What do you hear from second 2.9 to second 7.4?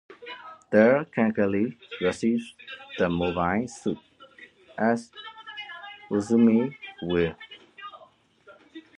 the mobile suit as Uzumi's will.